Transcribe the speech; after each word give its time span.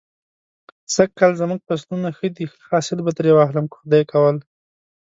سږ 0.95 1.09
کال 1.19 1.31
زما 1.39 1.55
فصلونه 1.67 2.09
ښه 2.17 2.27
دی. 2.35 2.45
ښه 2.51 2.61
حاصل 2.69 2.99
به 3.05 3.11
ترې 3.17 3.31
واخلم 3.35 3.65
که 3.71 3.75
خدای 3.81 4.03
کول. 4.11 4.37